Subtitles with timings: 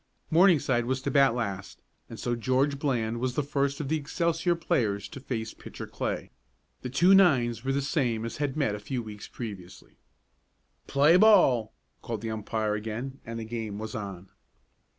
[0.31, 4.55] Morningside was to bat last and so George Bland was the first of the Excelsior
[4.55, 6.31] players to face Pitcher Clay.
[6.81, 9.99] The two nines were the same as had met a few weeks previously.
[10.87, 14.31] "Play ball!" called the umpire again, and the game was on.